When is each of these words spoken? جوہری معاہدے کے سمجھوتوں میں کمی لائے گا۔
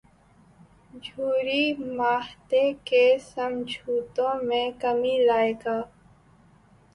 جوہری 1.03 1.65
معاہدے 1.89 2.63
کے 2.85 3.03
سمجھوتوں 3.25 4.33
میں 4.43 4.65
کمی 4.79 5.17
لائے 5.25 5.53
گا۔ 5.65 5.79